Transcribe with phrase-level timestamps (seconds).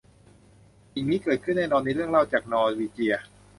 [0.93, 3.15] สิ่งนี้เกิดขึ้นแน่นอนในเรื่องเล่าจากนอร์วีเจีย